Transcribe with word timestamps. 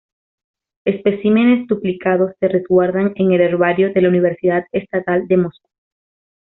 Especímenes 0.83 1.67
duplicados 1.67 2.31
se 2.39 2.47
resguardan 2.47 3.11
en 3.17 3.33
el 3.33 3.41
Herbario 3.41 3.93
de 3.93 4.01
la 4.01 4.09
Universidad 4.09 4.65
Estatal 4.71 5.27
de 5.27 5.37
Moscú. 5.37 5.69